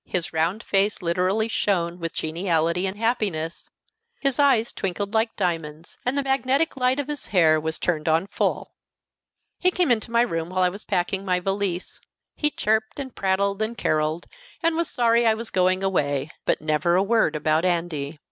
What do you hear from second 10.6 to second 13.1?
I was packing my valise. He chirped,